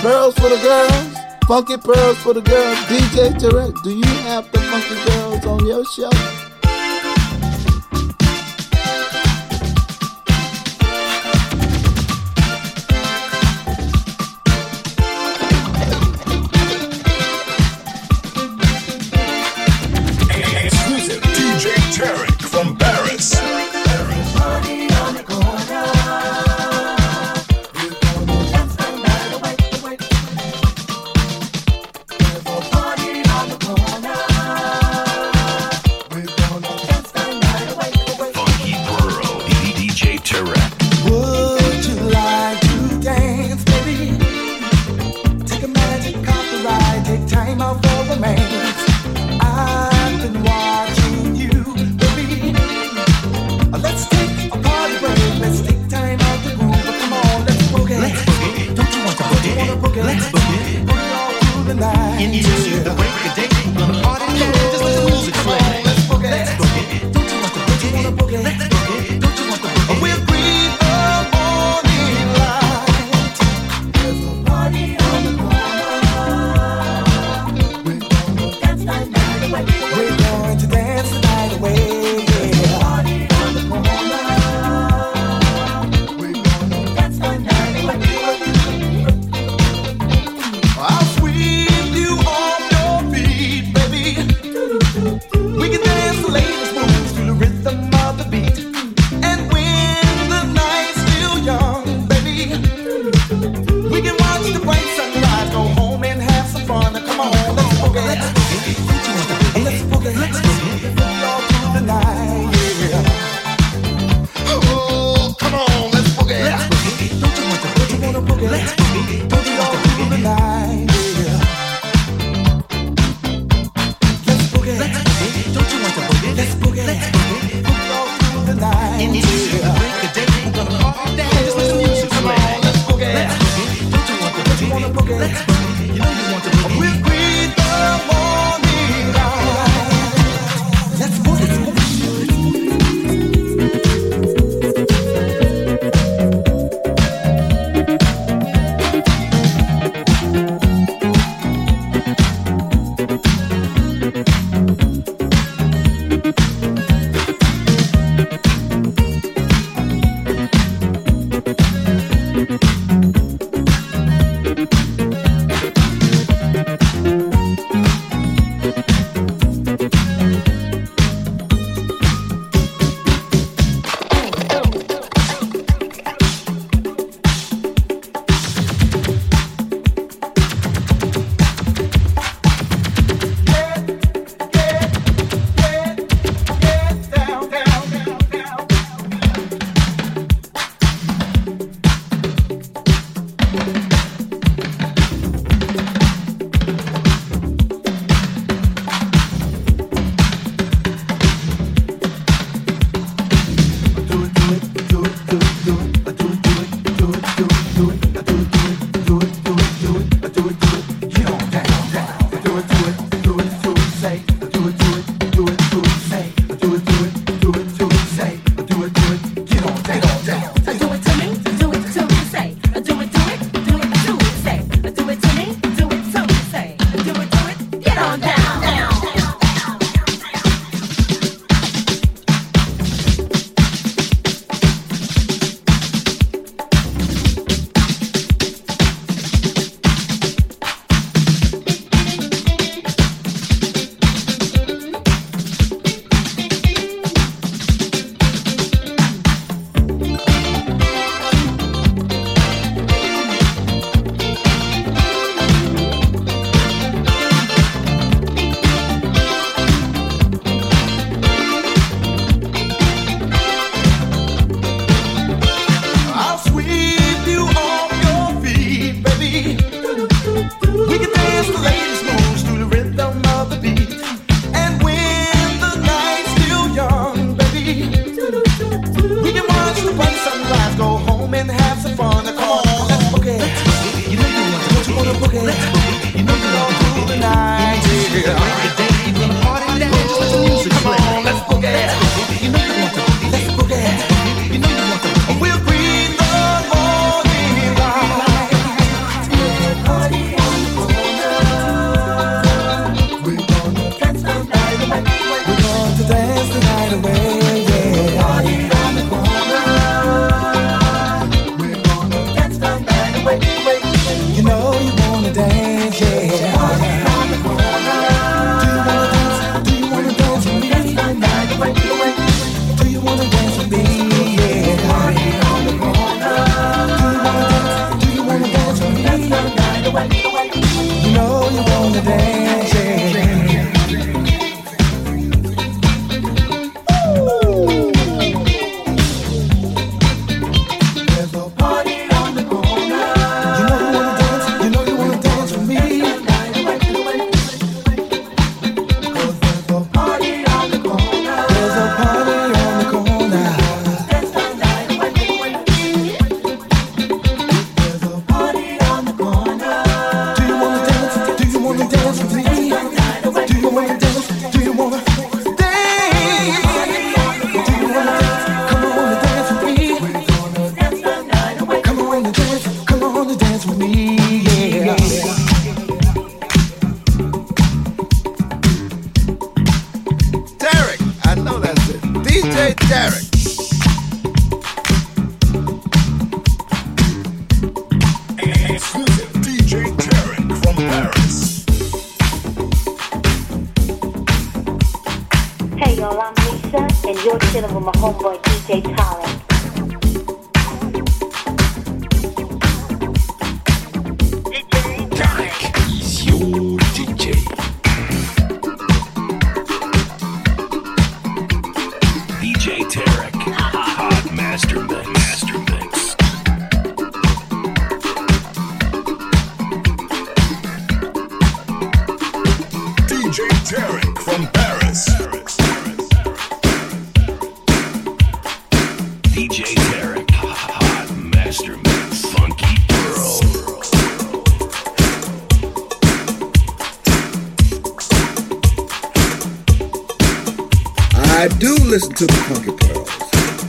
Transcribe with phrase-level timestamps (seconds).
[0.00, 1.16] Pearls for the girls.
[1.48, 2.78] Funky pearls for the girls.
[2.86, 6.47] DJ Tarek, do you have the funky girls on your show?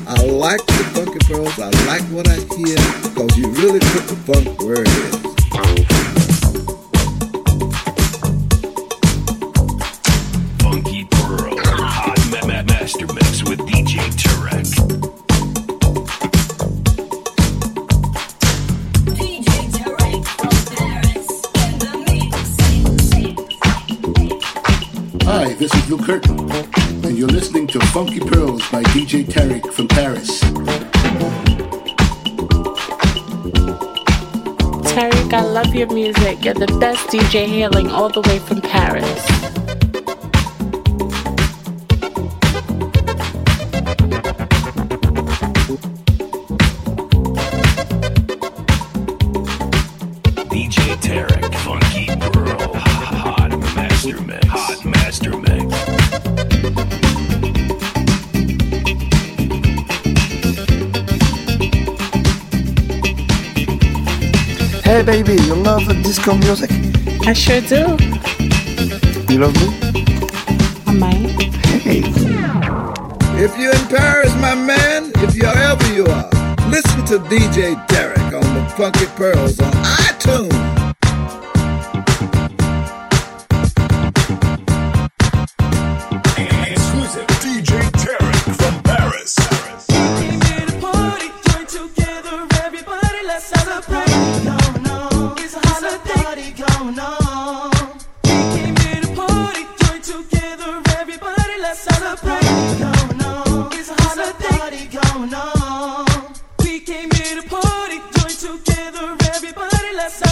[0.09, 1.59] I like the Funky Pearls.
[1.59, 6.29] I like what I hear because you really put the funk where it is.
[10.61, 11.55] Funky Pearl.
[11.59, 13.05] Hot ma- ma- Master
[13.49, 14.67] with DJ Tarek.
[19.05, 21.29] DJ Tarek from Paris
[21.63, 22.37] in the mix.
[25.25, 26.37] Hi, this is Luke Curtin,
[27.99, 30.41] Funky Pearls by DJ Tarek from Paris.
[34.93, 36.45] Tarek, I love your music.
[36.45, 39.38] You're the best DJ hailing all the way from Paris.
[65.85, 66.69] Love disco music?
[67.27, 67.97] I sure do.
[69.31, 69.67] You love me?
[70.87, 71.53] I might.
[71.83, 72.01] Hey.
[73.41, 76.29] If you're in Paris, my man, if you're ever you are,
[76.69, 80.68] listen to DJ Derek on the Funky Pearls on iTunes.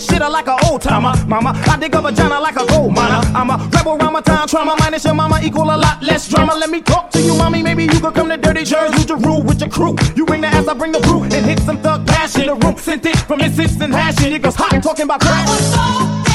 [0.00, 1.12] I shitter like an old timer.
[1.26, 3.20] Mama, I dig a vagina like a gold miner.
[3.36, 4.74] I'm a rebel around my time trauma.
[4.78, 6.54] Minus your mama equal a lot less drama.
[6.54, 7.62] Let me talk to you, mommy.
[7.62, 8.98] Maybe you could come to Dirty Jersey.
[8.98, 9.96] You to rule with your crew.
[10.16, 11.24] You bring the ass, I bring the brew.
[11.24, 12.46] And hit some thug passion.
[12.46, 14.32] The room sent it from instant hashing.
[14.32, 16.29] It goes hot talking about crack.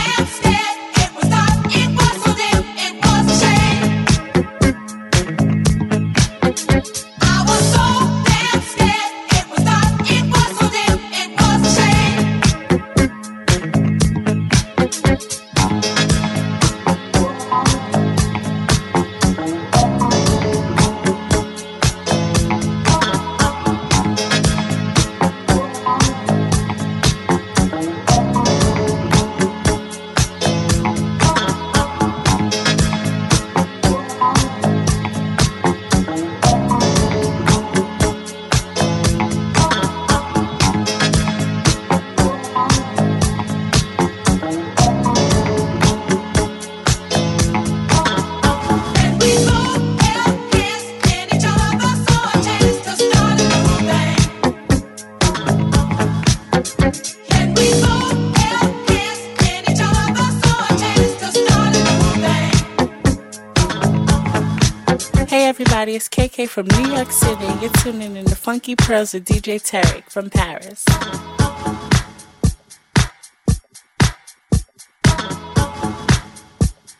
[66.48, 67.46] From New York City.
[67.60, 70.86] You're tuning in to Funky Pearls with DJ Tarek from Paris.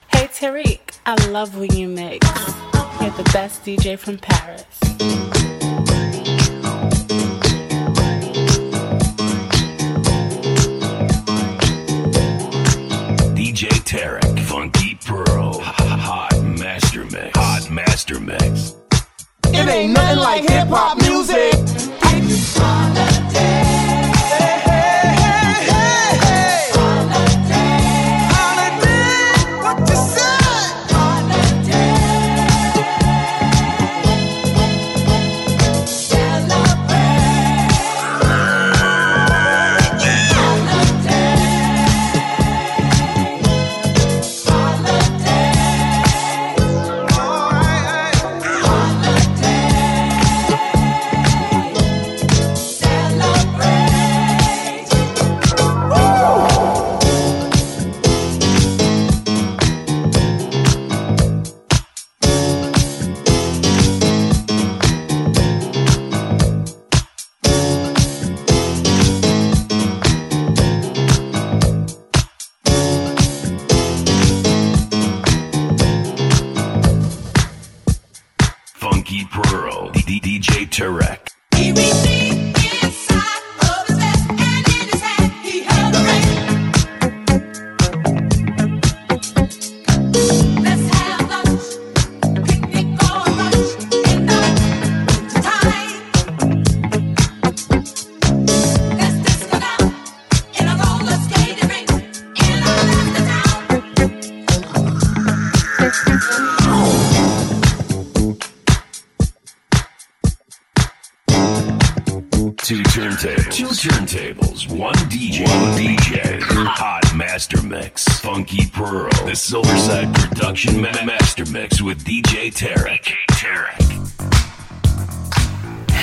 [0.10, 2.28] Hey Tarek, I love when you mix.
[3.00, 4.66] You're the best DJ from Paris.
[13.36, 18.76] DJ Tarek, Funky Pearl, Hot Master Mix, Hot Master Mix.
[19.68, 21.05] Ain't nothing like hip hop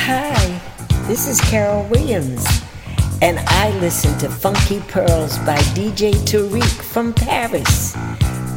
[0.05, 0.61] Hi,
[1.07, 2.45] this is Carol Williams,
[3.23, 7.95] and I listen to Funky Pearls by DJ Tarek from Paris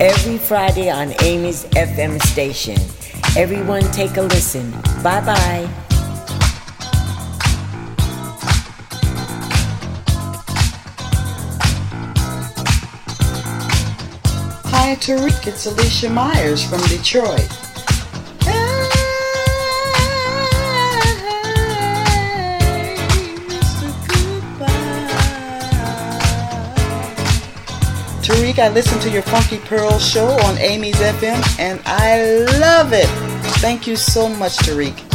[0.02, 2.78] every Friday on Amy's FM station.
[3.38, 4.72] Everyone take a listen.
[5.04, 5.70] Bye bye.
[14.72, 15.46] Hi, Tarek.
[15.46, 17.65] It's Alicia Myers from Detroit.
[28.56, 32.24] Tarek, I listen to your Funky Pearl show on Amy's FM and I
[32.60, 33.08] love it.
[33.60, 35.15] Thank you so much, Tarek.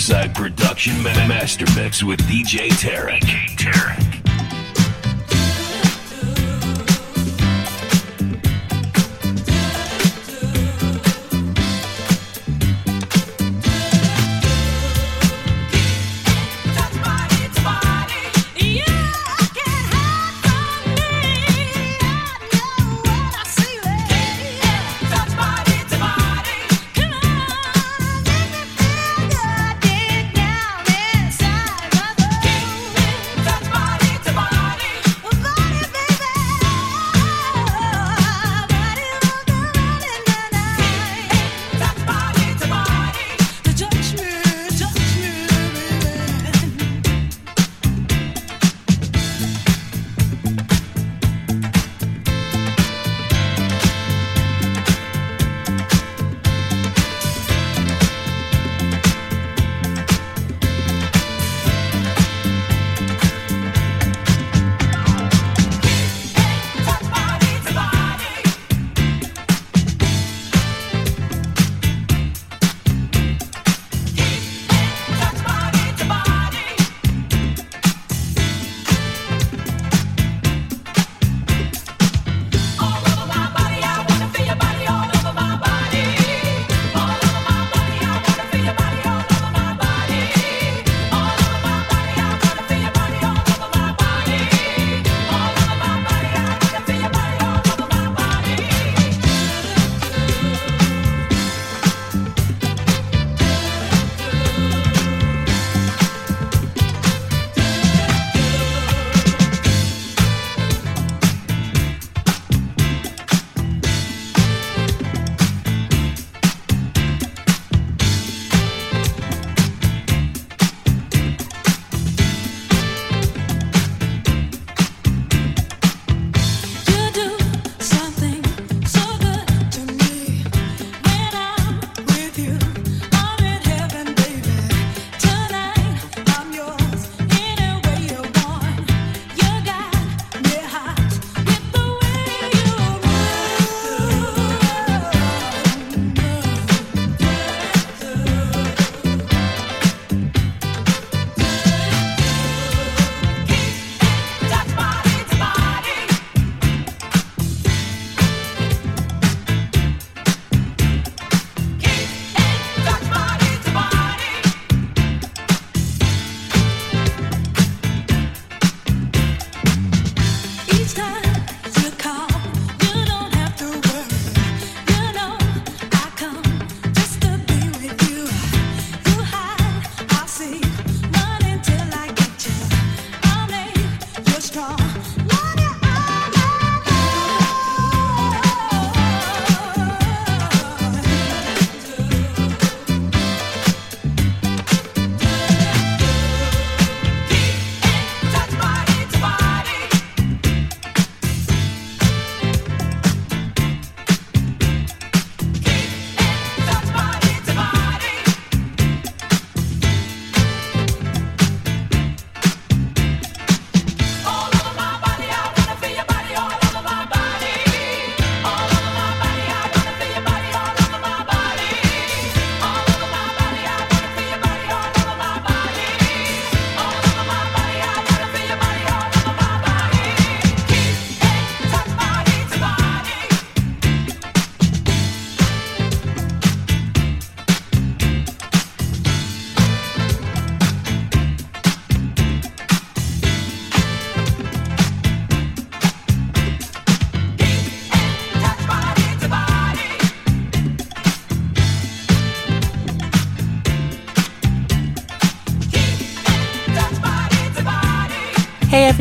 [0.00, 3.20] Riverside Production Master Mix with DJ Tarek.
[3.20, 4.09] DJ Tarek.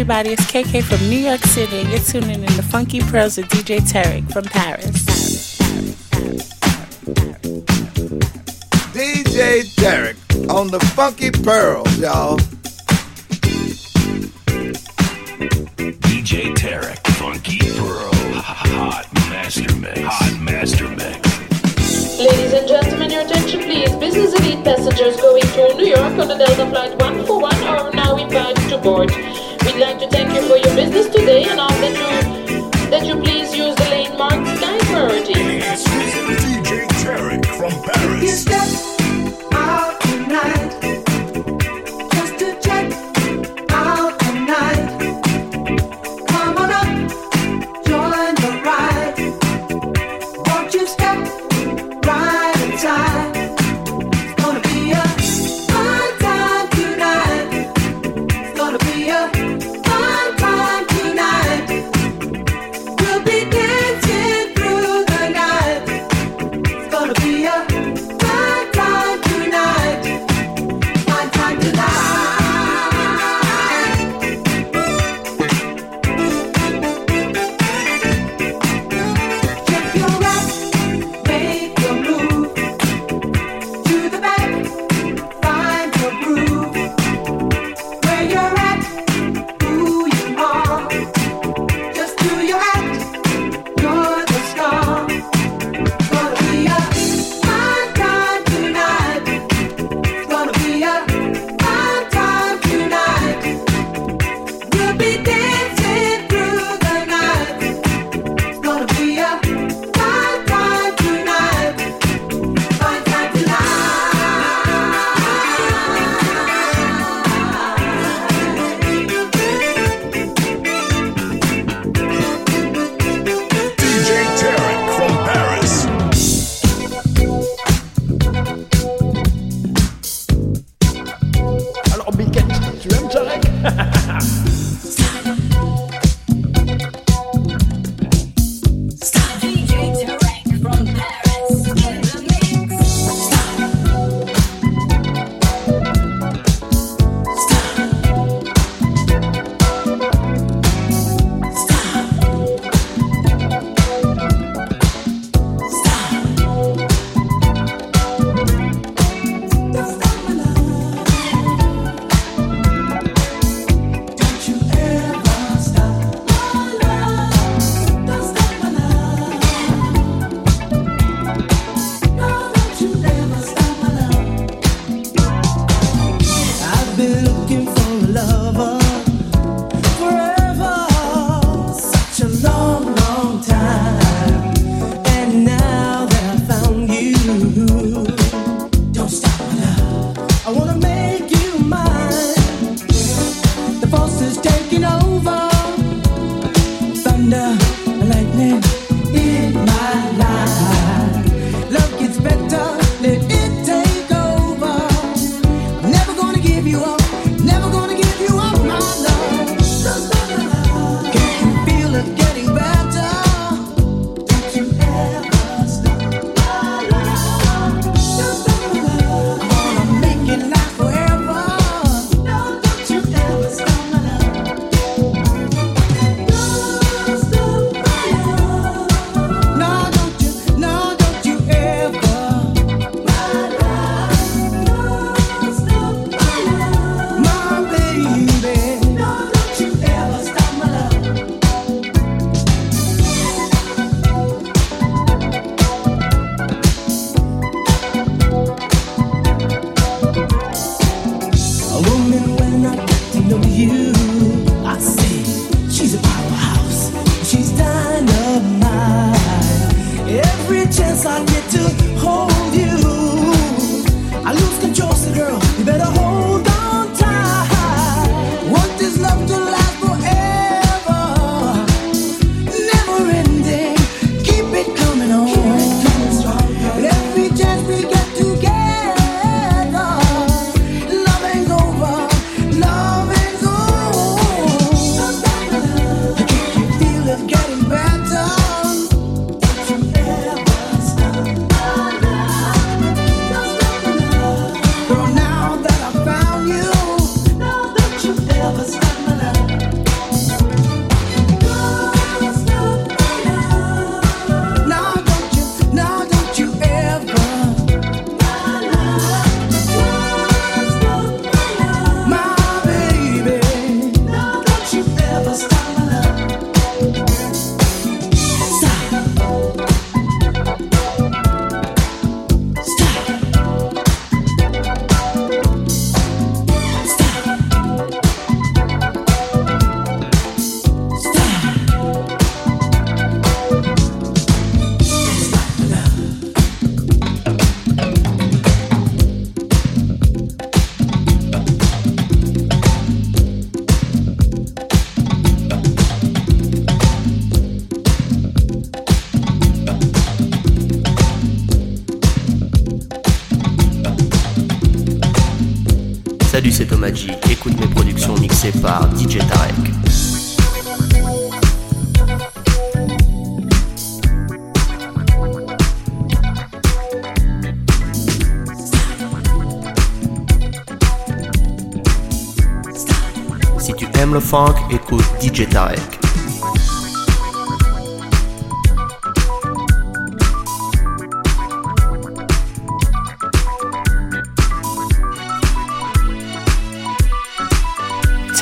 [0.10, 0.34] everybody.
[0.34, 3.78] It's KK from New York City, and you're tuning in to Funky Pearls with DJ
[3.80, 5.06] Tarek from Paris.
[8.92, 10.18] DJ Tarek
[10.50, 12.40] on the Funky Pearls, y'all.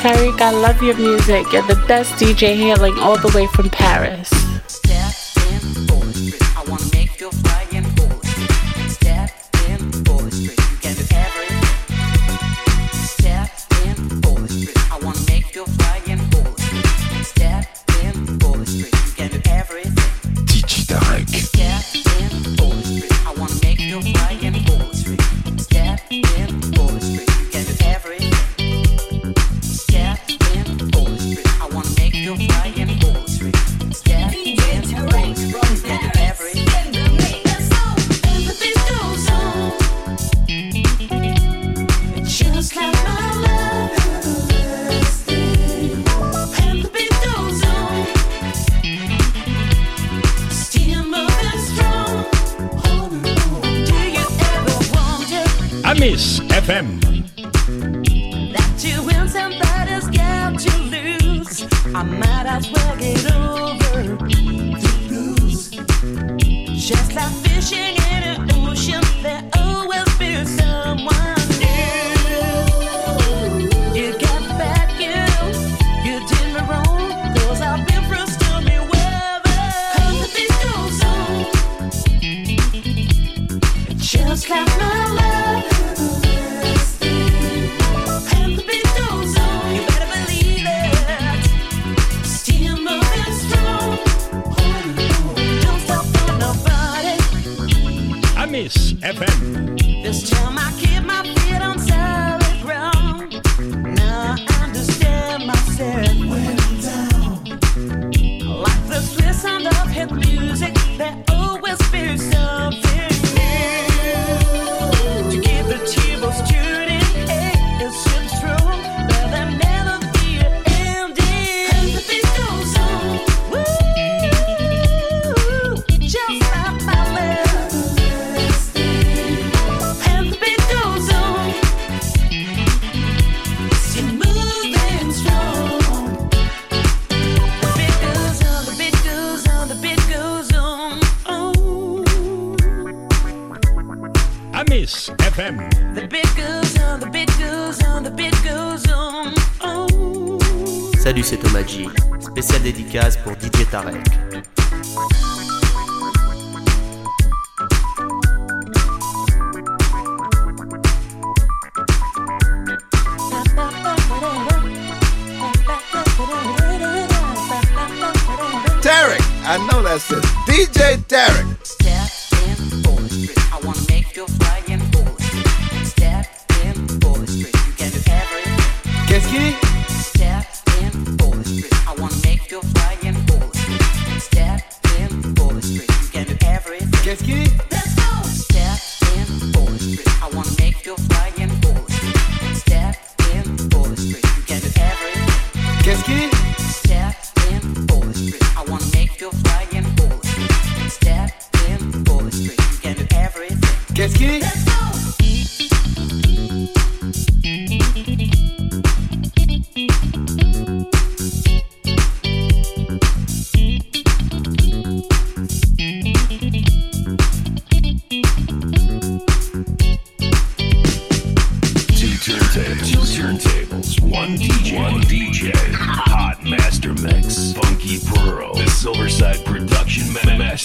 [0.08, 1.52] Tarek, I love your music.
[1.52, 4.37] You're the best DJ hailing all the way from Paris.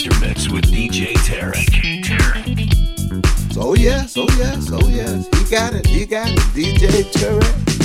[0.09, 1.65] master mix with DJ Tarek.
[1.69, 3.53] DJ Terry.
[3.53, 5.27] So yes, oh yes, oh yes.
[5.37, 7.82] He got it, he got it, DJ Terry.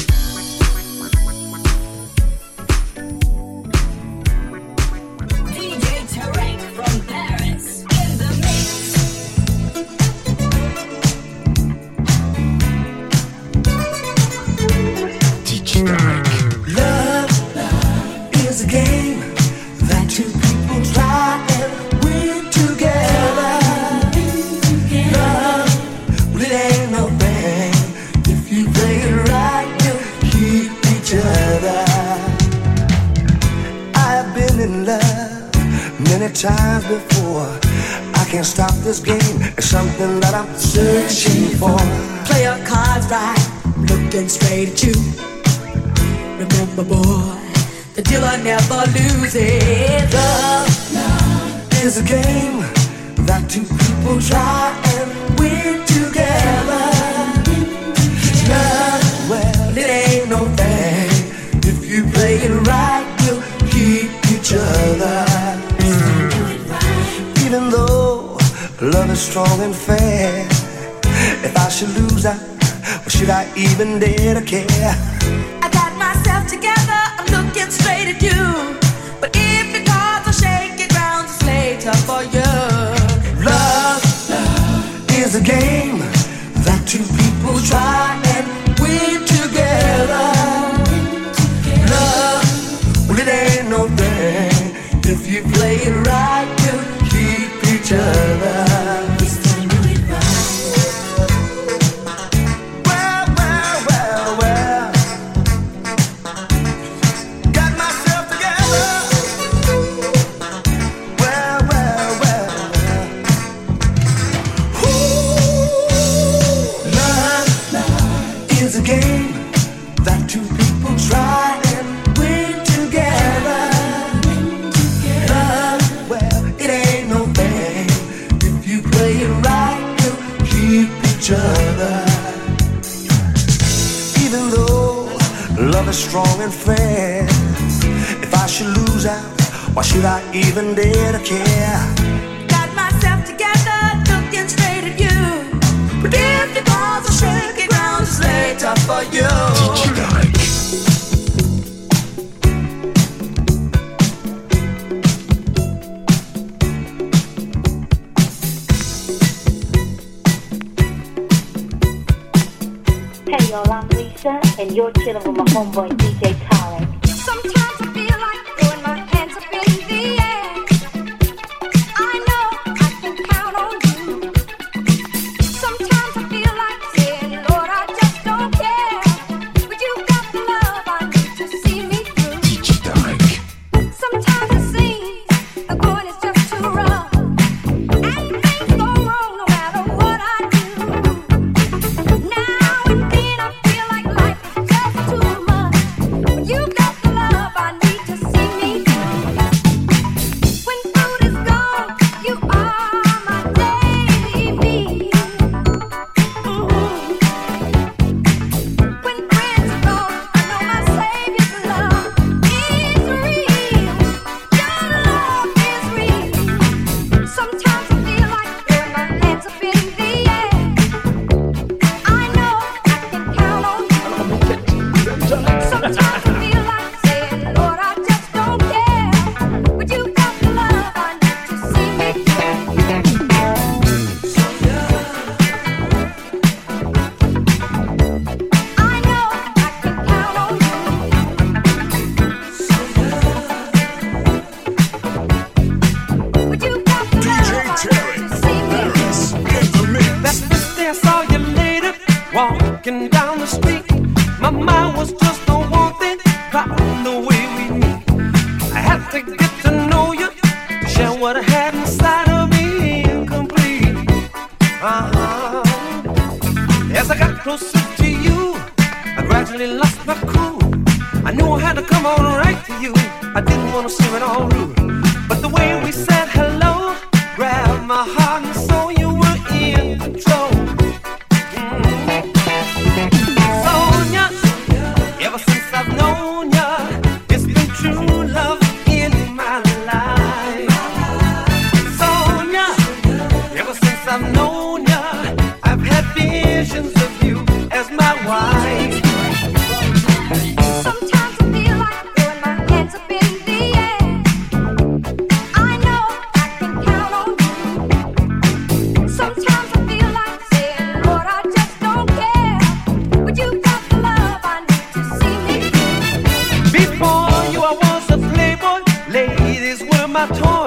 [320.19, 320.58] My toys.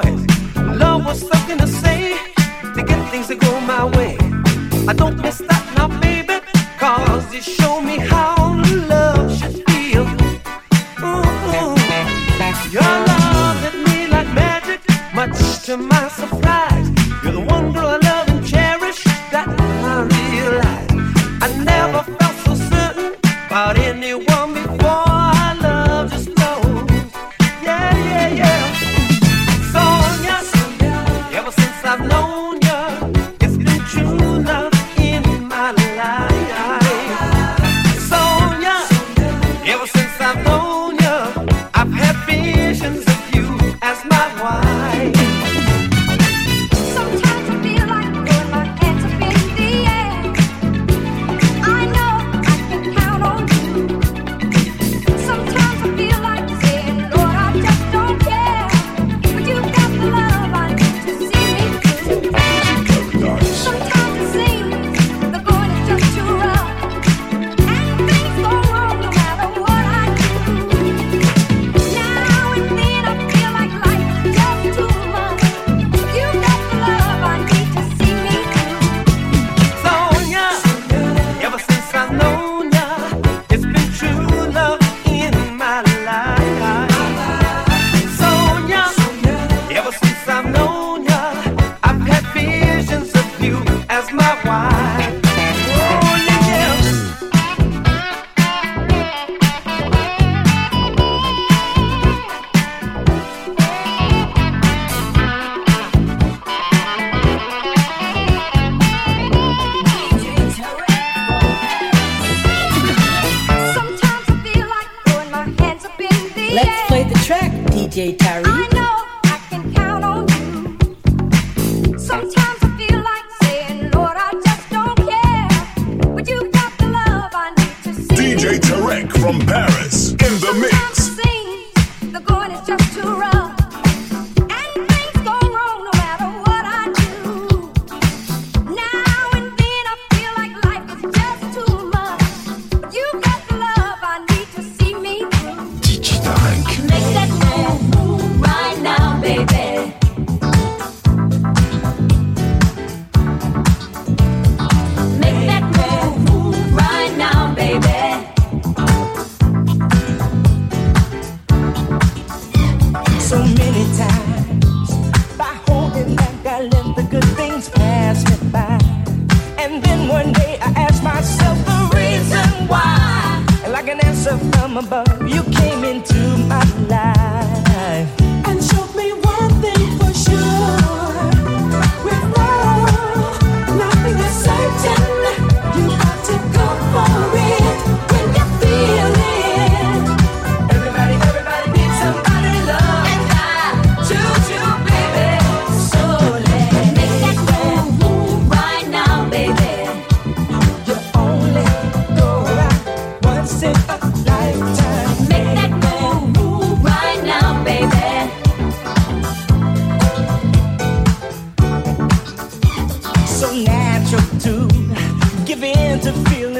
[117.91, 118.30] DJ Time.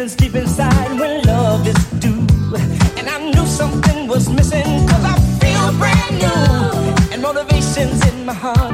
[0.01, 2.25] feelings deep inside when love is due.
[2.97, 7.13] And I knew something was missing, cause I feel brand new.
[7.13, 8.70] And motivation's in my heart.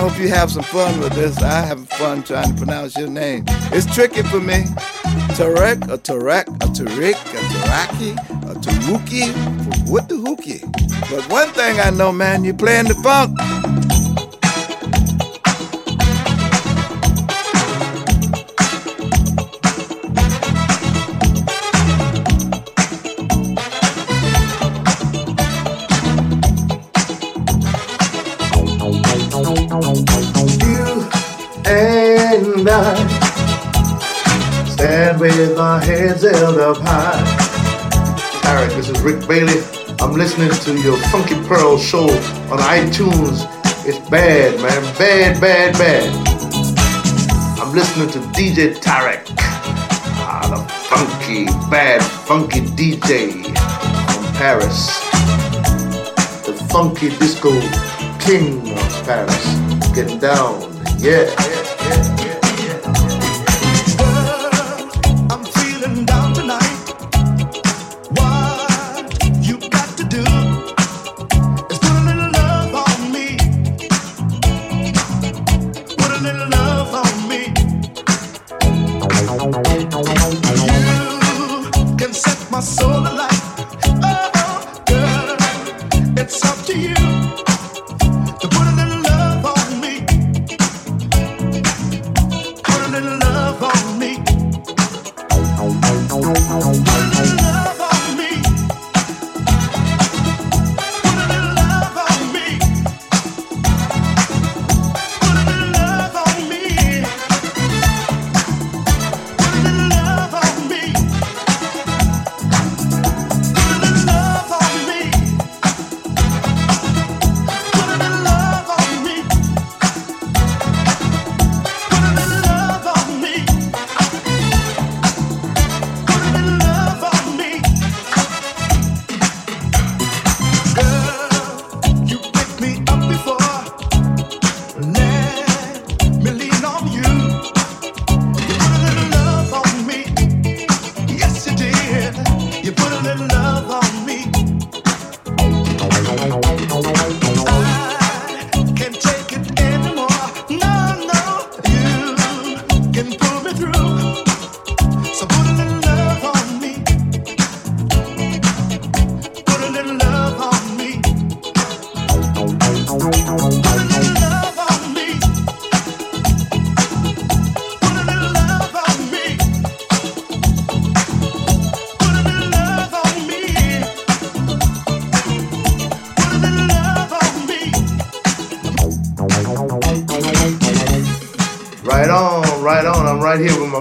[0.00, 1.36] Hope you have some fun with this.
[1.42, 3.44] I have fun trying to pronounce your name.
[3.70, 4.64] It's tricky for me.
[5.36, 8.12] Tarek, a Tarek, a Tariq, a Taraki,
[8.50, 10.62] a Taruki, what the hookie?
[11.10, 13.36] But one thing I know, man, you're playing the funk.
[35.20, 37.22] With our heads held up high.
[38.40, 39.60] Tarek, this is Rick Bailey.
[40.00, 42.08] I'm listening to your Funky Pearl show
[42.50, 43.44] on iTunes.
[43.86, 44.82] It's bad, man.
[44.96, 46.08] Bad, bad, bad.
[47.60, 49.26] I'm listening to DJ Tarek.
[50.24, 54.86] Ah, the funky, bad, funky DJ from Paris.
[56.46, 57.50] The funky disco
[58.20, 59.54] king of Paris.
[59.94, 60.62] Getting down.
[60.98, 61.59] Yeah, yeah,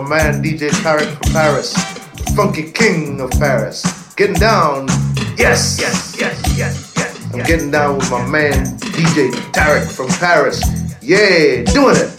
[0.09, 1.71] man DJ Tarek from Paris,
[2.35, 3.85] funky king of Paris.
[4.15, 4.87] Getting down.
[5.37, 7.33] Yes, yes, yes, yes, yes.
[7.33, 8.65] I'm getting down with my man
[8.97, 10.59] DJ Tarek from Paris.
[11.01, 12.09] Yeah, doing it.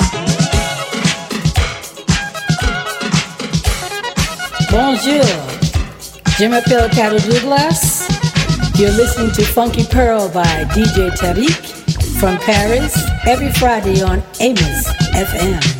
[4.70, 5.26] Bonjour.
[6.38, 8.06] Je m'appelle Carol Douglas.
[8.78, 11.58] You're listening to Funky Pearl by DJ Tarek
[12.20, 15.79] from Paris every Friday on Amos FM.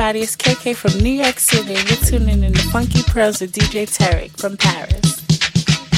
[0.00, 1.72] Everybody, it's KK from New York City.
[1.72, 5.26] You're tuning in to Funky Pearls with DJ Tarek from Paris.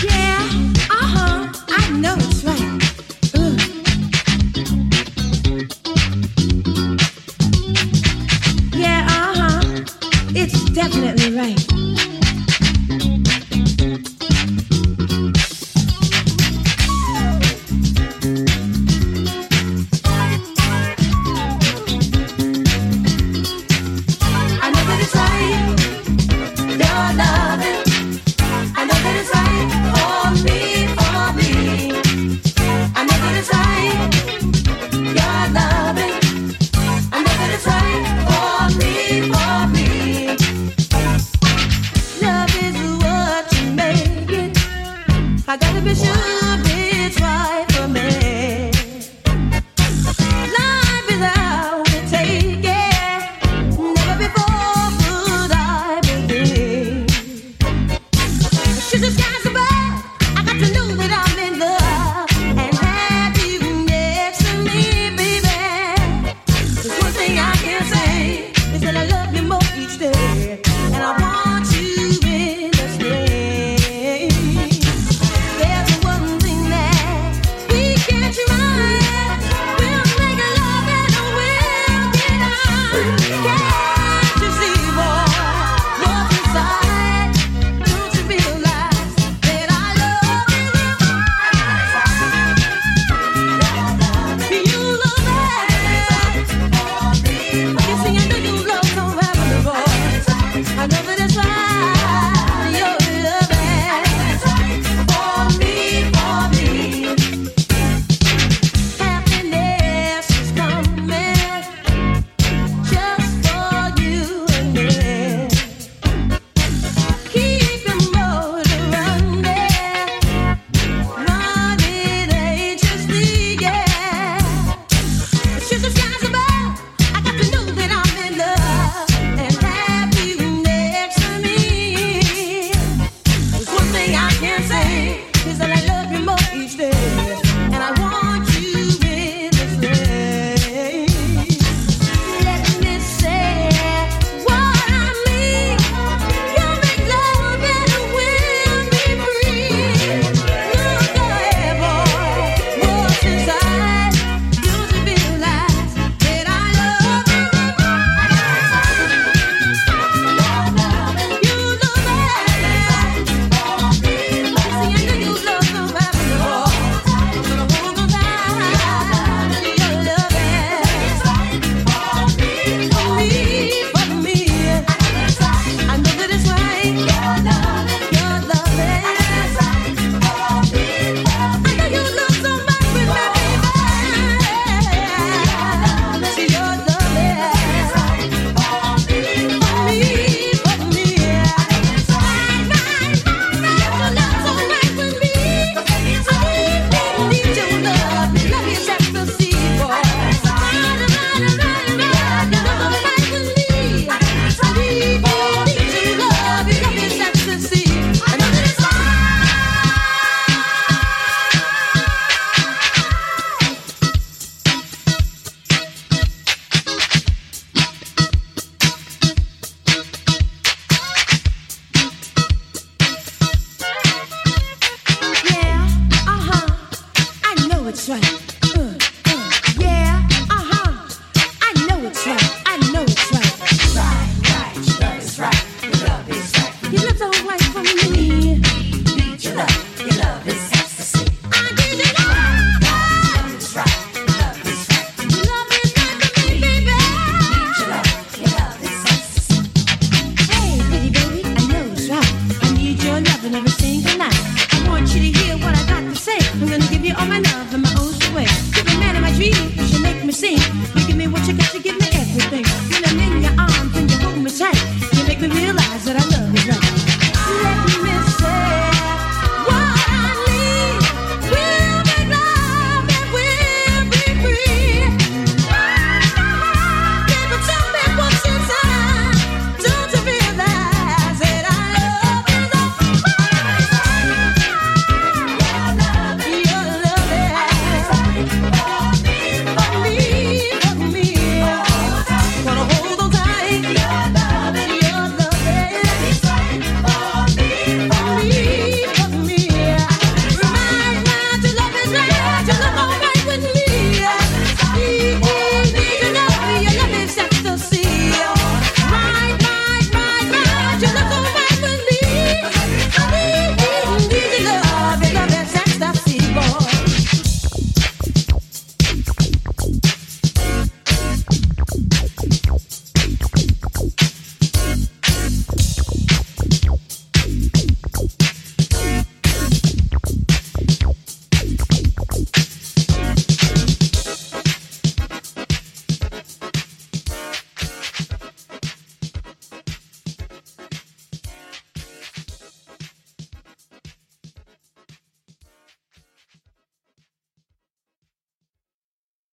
[0.03, 0.39] Yeah,
[0.89, 1.53] uh huh.
[1.69, 2.17] I know